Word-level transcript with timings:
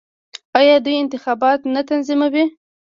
آیا 0.59 0.75
دوی 0.85 0.95
انتخابات 1.03 1.59
نه 1.73 1.81
تنظیموي؟ 1.89 2.45